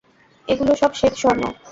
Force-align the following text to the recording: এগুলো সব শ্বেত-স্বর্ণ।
এগুলো 0.47 0.71
সব 0.75 0.91
শ্বেত-স্বর্ণ। 0.99 1.43